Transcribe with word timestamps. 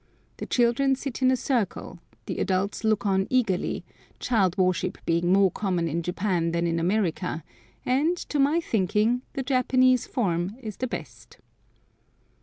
The 0.37 0.47
children 0.47 0.95
sit 0.95 1.21
in 1.21 1.29
a 1.29 1.35
circle, 1.35 1.91
and 1.91 1.99
the 2.25 2.39
adults 2.39 2.83
look 2.83 3.05
on 3.05 3.27
eagerly, 3.29 3.85
child 4.17 4.57
worship 4.57 4.97
being 5.05 5.31
more 5.31 5.51
common 5.51 5.87
in 5.87 6.01
Japan 6.01 6.53
than 6.53 6.65
in 6.65 6.79
America, 6.79 7.43
and, 7.85 8.17
to 8.17 8.39
my 8.39 8.59
thinking, 8.59 9.21
the 9.33 9.43
Japanese 9.43 10.07
form 10.07 10.55
is 10.59 10.77
the 10.77 10.87
best. 10.87 11.37